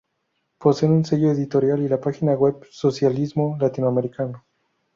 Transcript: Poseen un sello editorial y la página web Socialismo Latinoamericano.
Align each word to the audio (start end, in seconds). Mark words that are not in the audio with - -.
Poseen 0.57 0.93
un 0.93 1.03
sello 1.05 1.29
editorial 1.31 1.79
y 1.83 1.87
la 1.87 2.01
página 2.01 2.31
web 2.33 2.65
Socialismo 2.71 3.55
Latinoamericano. 3.59 4.43